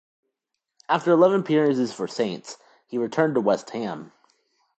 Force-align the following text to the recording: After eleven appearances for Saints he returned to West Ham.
After 0.89 1.11
eleven 1.11 1.41
appearances 1.41 1.93
for 1.93 2.07
Saints 2.07 2.57
he 2.87 2.97
returned 2.97 3.35
to 3.35 3.39
West 3.39 3.69
Ham. 3.69 4.11